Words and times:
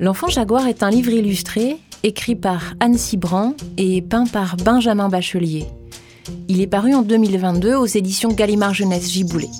L'enfant 0.00 0.28
jaguar 0.28 0.68
est 0.68 0.82
un 0.82 0.90
livre 0.90 1.10
illustré 1.10 1.78
écrit 2.02 2.36
par 2.36 2.74
Anne 2.80 2.96
Cibran 2.96 3.54
et 3.76 4.00
peint 4.00 4.26
par 4.26 4.56
Benjamin 4.56 5.08
Bachelier. 5.08 5.66
Il 6.48 6.60
est 6.60 6.66
paru 6.66 6.94
en 6.94 7.02
2022 7.02 7.74
aux 7.74 7.86
éditions 7.86 8.30
Gallimard 8.30 8.74
Jeunesse 8.74 9.10
Giboulet. 9.10 9.50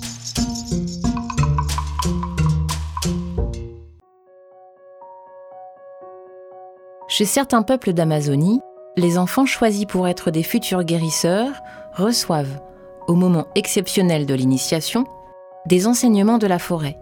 Chez 7.07 7.25
certains 7.25 7.63
peuples 7.63 7.91
d'Amazonie, 7.91 8.61
les 8.95 9.17
enfants 9.17 9.45
choisis 9.45 9.85
pour 9.85 10.07
être 10.07 10.31
des 10.31 10.43
futurs 10.43 10.83
guérisseurs 10.83 11.53
reçoivent, 11.93 12.61
au 13.07 13.15
moment 13.15 13.47
exceptionnel 13.55 14.25
de 14.25 14.33
l'initiation, 14.33 15.05
des 15.65 15.87
enseignements 15.87 16.37
de 16.37 16.47
la 16.47 16.59
forêt, 16.59 16.97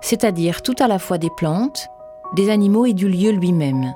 c'est-à-dire 0.00 0.62
tout 0.62 0.76
à 0.78 0.88
la 0.88 0.98
fois 0.98 1.18
des 1.18 1.30
plantes, 1.30 1.88
des 2.34 2.50
animaux 2.50 2.86
et 2.86 2.94
du 2.94 3.08
lieu 3.08 3.30
lui-même. 3.30 3.94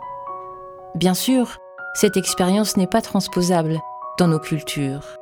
Bien 0.95 1.15
sûr, 1.15 1.59
cette 1.95 2.17
expérience 2.17 2.77
n'est 2.77 2.87
pas 2.87 3.03
transposable 3.03 3.81
dans 4.19 4.29
nos 4.29 4.39
cultures. 4.39 5.17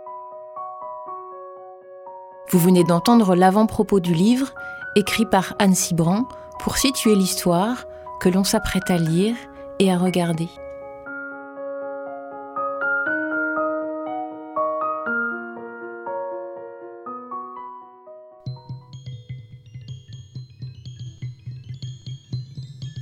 Vous 2.50 2.58
venez 2.58 2.84
d'entendre 2.84 3.34
l'avant-propos 3.34 4.00
du 4.00 4.12
livre, 4.12 4.54
écrit 4.96 5.26
par 5.26 5.54
Anne 5.58 5.74
Cibran, 5.74 6.24
pour 6.60 6.76
situer 6.76 7.14
l'histoire 7.14 7.84
que 8.20 8.28
l'on 8.28 8.44
s'apprête 8.44 8.90
à 8.90 8.96
lire 8.96 9.36
et 9.78 9.92
à 9.92 9.98
regarder. 9.98 10.48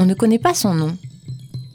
On 0.03 0.05
ne 0.05 0.15
connaît 0.15 0.41
pas 0.41 0.53
son 0.53 0.75
nom. 0.75 0.97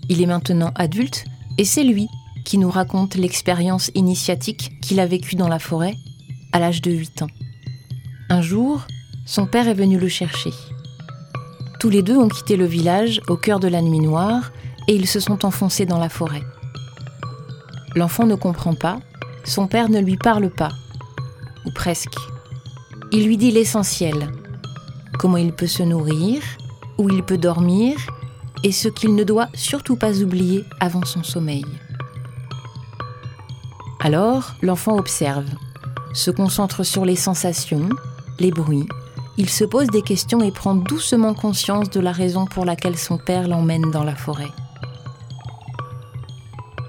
Il 0.10 0.22
est 0.22 0.26
maintenant 0.26 0.74
adulte 0.76 1.24
et 1.58 1.64
c'est 1.64 1.86
lui 1.86 2.10
qui 2.44 2.58
nous 2.58 2.70
raconte 2.70 3.16
l'expérience 3.16 3.90
initiatique 3.96 4.82
qu'il 4.82 5.00
a 5.00 5.06
vécue 5.06 5.38
dans 5.38 5.48
la 5.48 5.60
forêt 5.60 5.96
à 6.52 6.60
l'âge 6.60 6.82
de 6.82 6.92
8 6.92 7.22
ans. 7.22 7.30
Un 8.30 8.42
jour, 8.42 8.86
son 9.26 9.46
père 9.46 9.70
est 9.70 9.74
venu 9.74 9.98
le 9.98 10.10
chercher. 10.10 10.50
Tous 11.80 11.90
les 11.90 12.02
deux 12.02 12.18
ont 12.18 12.28
quitté 12.28 12.58
le 12.58 12.66
village 12.66 13.22
au 13.30 13.38
cœur 13.38 13.62
de 13.62 13.70
la 13.70 13.82
nuit 13.82 14.02
noire 14.02 14.52
et 14.90 14.96
ils 14.96 15.08
se 15.08 15.22
sont 15.22 15.46
enfoncés 15.46 15.86
dans 15.86 15.98
la 15.98 16.10
forêt. 16.10 16.44
L'enfant 17.96 18.26
ne 18.26 18.36
comprend 18.36 18.76
pas, 18.76 19.00
son 19.46 19.68
père 19.68 19.88
ne 19.88 20.02
lui 20.02 20.18
parle 20.18 20.50
pas, 20.50 20.74
ou 21.66 21.72
presque. 21.72 22.18
Il 23.14 23.26
lui 23.26 23.38
dit 23.38 23.52
l'essentiel, 23.52 24.28
comment 25.18 25.38
il 25.38 25.54
peut 25.54 25.66
se 25.66 25.84
nourrir, 25.84 26.42
où 26.98 27.10
il 27.10 27.24
peut 27.24 27.38
dormir, 27.38 27.98
et 28.64 28.72
ce 28.72 28.88
qu'il 28.88 29.16
ne 29.16 29.24
doit 29.24 29.50
surtout 29.54 29.96
pas 29.96 30.22
oublier 30.22 30.64
avant 30.80 31.06
son 31.06 31.24
sommeil. 31.24 31.66
Alors, 34.00 34.54
l'enfant 34.62 34.98
observe, 34.98 35.46
se 36.14 36.32
concentre 36.32 36.84
sur 36.84 37.06
les 37.06 37.16
sensations, 37.16 37.90
les 38.40 38.52
bruits, 38.52 38.88
il 39.40 39.50
se 39.50 39.64
pose 39.64 39.88
des 39.88 40.02
questions 40.02 40.42
et 40.42 40.52
prend 40.52 40.74
doucement 40.74 41.36
conscience 41.36 41.92
de 41.92 42.00
la 42.00 42.12
raison 42.12 42.48
pour 42.48 42.66
laquelle 42.66 42.98
son 42.98 43.20
père 43.20 43.48
l'emmène 43.48 43.92
dans 43.92 44.04
la 44.04 44.16
forêt. 44.16 44.50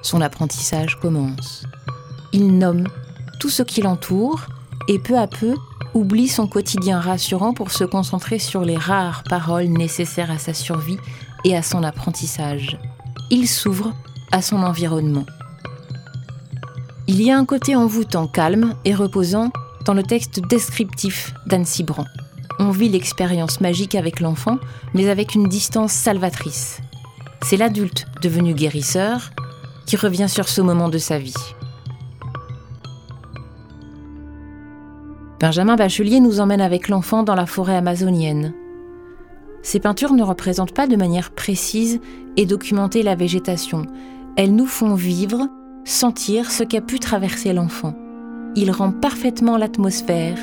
Son 0.01 0.23
apprentissage 0.23 0.99
commence. 0.99 1.67
Il 2.33 2.57
nomme 2.57 2.89
tout 3.39 3.51
ce 3.51 3.63
qui 3.63 3.83
l'entoure 3.83 4.47
et 4.89 4.99
peu 4.99 5.19
à 5.19 5.27
peu 5.27 5.57
oublie 5.99 6.29
son 6.29 6.47
quotidien 6.47 7.01
rassurant 7.01 7.53
pour 7.53 7.73
se 7.73 7.83
concentrer 7.83 8.39
sur 8.39 8.63
les 8.63 8.77
rares 8.77 9.25
paroles 9.25 9.67
nécessaires 9.67 10.31
à 10.31 10.39
sa 10.39 10.55
survie 10.55 10.99
et 11.45 11.57
à 11.57 11.63
son 11.63 11.83
apprentissage. 11.83 12.79
Il 13.31 13.49
s'ouvre 13.49 13.93
à 14.31 14.41
son 14.41 14.63
environnement. 14.63 15.27
Il 17.09 17.21
y 17.21 17.31
a 17.31 17.39
un 17.39 17.45
côté 17.45 17.75
envoûtant, 17.75 18.29
calme 18.29 18.75
et 18.85 18.95
reposant 18.95 19.51
dans 19.85 19.95
le 19.95 20.03
texte 20.03 20.41
descriptif 20.49 21.35
d'Anne 21.47 21.65
Cibran. 21.65 22.05
On 22.61 22.71
vit 22.71 22.89
l'expérience 22.89 23.61
magique 23.61 23.95
avec 23.95 24.21
l'enfant, 24.21 24.59
mais 24.95 25.09
avec 25.09 25.35
une 25.35 25.49
distance 25.49 25.93
salvatrice. 25.93 26.81
C'est 27.43 27.57
l'adulte 27.57 28.07
devenu 28.23 28.55
guérisseur 28.55 29.31
qui 29.87 29.97
revient 29.97 30.29
sur 30.29 30.49
ce 30.49 30.61
moment 30.61 30.89
de 30.89 30.99
sa 30.99 31.19
vie. 31.19 31.35
Benjamin 35.41 35.77
Bachelier 35.77 36.19
nous 36.19 36.41
emmène 36.41 36.61
avec 36.61 36.89
l'enfant 36.89 37.23
dans 37.23 37.37
la 37.37 37.47
forêt 37.47 37.77
amazonienne. 37.77 38.55
Ces 39.63 39.79
peintures 39.79 40.13
ne 40.13 40.25
représentent 40.25 40.75
pas 40.75 40.89
de 40.89 40.97
manière 40.97 41.31
précise 41.31 42.01
et 42.37 42.45
documentée 42.45 43.05
la 43.05 43.15
végétation. 43.15 43.87
Elles 44.37 44.55
nous 44.55 44.67
font 44.67 44.95
vivre, 44.95 45.49
sentir 45.85 46.51
ce 46.51 46.65
qu'a 46.65 46.81
pu 46.81 46.99
traverser 46.99 47.53
l'enfant. 47.53 47.95
Il 48.57 48.73
rend 48.73 48.91
parfaitement 48.91 49.57
l'atmosphère 49.57 50.39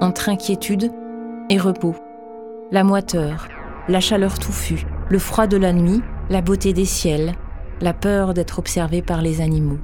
entre 0.00 0.28
inquiétude 0.28 0.90
et 1.48 1.58
repos. 1.58 1.94
La 2.72 2.82
moiteur, 2.82 3.46
la 3.88 4.00
chaleur 4.00 4.38
touffue, 4.38 4.84
le 5.08 5.18
froid 5.18 5.46
de 5.46 5.56
la 5.56 5.72
nuit, 5.72 6.02
la 6.28 6.42
beauté 6.42 6.72
des 6.72 6.84
ciels, 6.84 7.34
la 7.80 7.92
peur 7.92 8.34
d'être 8.34 8.58
observé 8.58 9.00
par 9.00 9.22
les 9.22 9.40
animaux. 9.40 9.78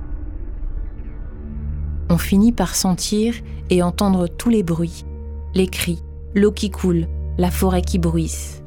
On 2.16 2.18
finit 2.18 2.52
par 2.52 2.74
sentir 2.74 3.34
et 3.68 3.82
entendre 3.82 4.26
tous 4.26 4.48
les 4.48 4.62
bruits, 4.62 5.04
les 5.52 5.66
cris, 5.66 6.02
l'eau 6.34 6.50
qui 6.50 6.70
coule, 6.70 7.08
la 7.36 7.50
forêt 7.50 7.82
qui 7.82 7.98
bruisse. 7.98 8.62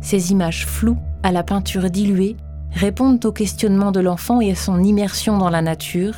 Ces 0.00 0.32
images 0.32 0.66
floues 0.66 0.98
à 1.22 1.30
la 1.30 1.44
peinture 1.44 1.88
diluée 1.88 2.36
répondent 2.72 3.24
au 3.24 3.30
questionnement 3.30 3.92
de 3.92 4.00
l'enfant 4.00 4.40
et 4.40 4.50
à 4.50 4.56
son 4.56 4.82
immersion 4.82 5.38
dans 5.38 5.50
la 5.50 5.62
nature 5.62 6.16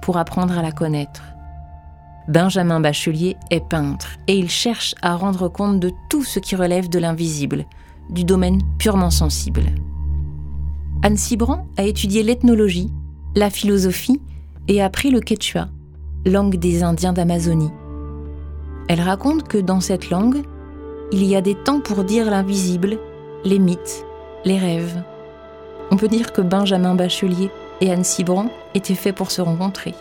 pour 0.00 0.16
apprendre 0.16 0.56
à 0.56 0.62
la 0.62 0.72
connaître. 0.72 1.22
Benjamin 2.28 2.80
Bachelier 2.80 3.36
est 3.50 3.68
peintre 3.68 4.16
et 4.26 4.38
il 4.38 4.48
cherche 4.48 4.94
à 5.02 5.16
rendre 5.16 5.50
compte 5.50 5.80
de 5.80 5.92
tout 6.08 6.24
ce 6.24 6.38
qui 6.38 6.56
relève 6.56 6.88
de 6.88 6.98
l'invisible, 6.98 7.66
du 8.08 8.24
domaine 8.24 8.62
purement 8.78 9.10
sensible. 9.10 9.66
Anne 11.02 11.18
Cibran 11.18 11.66
a 11.76 11.82
étudié 11.82 12.22
l'ethnologie, 12.22 12.90
la 13.36 13.50
philosophie 13.50 14.22
et 14.68 14.82
appris 14.82 15.10
le 15.10 15.20
quechua, 15.20 15.68
langue 16.26 16.56
des 16.56 16.82
Indiens 16.82 17.12
d'Amazonie. 17.12 17.72
Elle 18.88 19.00
raconte 19.00 19.48
que 19.48 19.58
dans 19.58 19.80
cette 19.80 20.10
langue, 20.10 20.42
il 21.10 21.24
y 21.24 21.34
a 21.36 21.40
des 21.40 21.54
temps 21.54 21.80
pour 21.80 22.04
dire 22.04 22.30
l'invisible, 22.30 22.98
les 23.44 23.58
mythes, 23.58 24.04
les 24.44 24.58
rêves. 24.58 25.02
On 25.90 25.96
peut 25.96 26.08
dire 26.08 26.32
que 26.32 26.42
Benjamin 26.42 26.94
Bachelier 26.94 27.50
et 27.80 27.90
Anne 27.90 28.04
Cibran 28.04 28.50
étaient 28.74 28.94
faits 28.94 29.14
pour 29.14 29.30
se 29.30 29.40
rencontrer. 29.40 29.94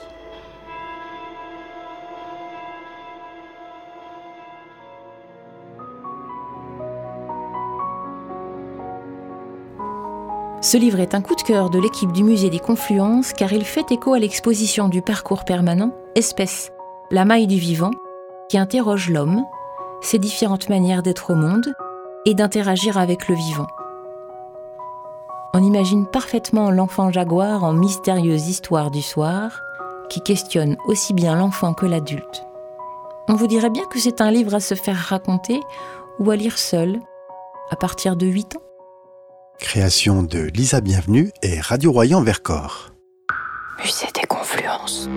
Ce 10.60 10.76
livre 10.76 11.00
est 11.00 11.14
un 11.14 11.22
coup 11.22 11.36
de 11.36 11.44
cœur 11.44 11.70
de 11.70 11.78
l'équipe 11.78 12.12
du 12.12 12.24
musée 12.24 12.50
des 12.50 12.60
Confluences 12.60 13.32
car 13.32 13.54
il 13.54 13.64
fait 13.64 13.92
écho 13.92 14.14
à 14.14 14.20
l'exposition 14.20 14.90
du 14.90 15.04
parcours 15.04 15.46
permanent 15.46 15.92
Espèce, 16.16 16.72
la 17.12 17.26
maille 17.26 17.46
du 17.46 17.58
vivant, 17.58 17.92
qui 18.50 18.58
interroge 18.58 19.12
l'homme, 19.12 19.46
ses 20.02 20.18
différentes 20.18 20.68
manières 20.68 21.04
d'être 21.04 21.30
au 21.30 21.36
monde 21.36 21.74
et 22.26 22.34
d'interagir 22.34 22.98
avec 22.98 23.28
le 23.28 23.36
vivant. 23.36 23.68
On 25.54 25.64
imagine 25.64 26.08
parfaitement 26.08 26.72
l'enfant 26.72 27.12
jaguar 27.12 27.64
en 27.64 27.74
mystérieuse 27.74 28.50
histoire 28.50 28.90
du 28.90 29.04
soir 29.04 29.62
qui 30.10 30.22
questionne 30.22 30.76
aussi 30.88 31.14
bien 31.14 31.36
l'enfant 31.36 31.76
que 31.76 31.86
l'adulte. 31.86 32.44
On 33.28 33.36
vous 33.36 33.48
dirait 33.48 33.70
bien 33.70 33.86
que 33.86 34.00
c'est 34.00 34.22
un 34.22 34.32
livre 34.32 34.56
à 34.56 34.60
se 34.60 34.74
faire 34.74 34.98
raconter 34.98 35.60
ou 36.20 36.32
à 36.32 36.36
lire 36.36 36.58
seul, 36.58 37.00
à 37.70 37.76
partir 37.76 38.16
de 38.16 38.26
8 38.26 38.56
ans. 38.56 38.67
Création 39.60 40.22
de 40.22 40.40
Lisa 40.54 40.82
Bienvenue 40.82 41.32
et 41.42 41.60
Radio 41.60 41.92
Royan 41.92 42.22
Vercors. 42.22 42.92
Musée 43.84 44.08
des 44.14 44.28
Confluences. 44.28 45.10